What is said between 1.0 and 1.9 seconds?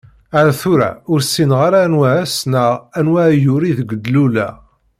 ur ssineɣ ara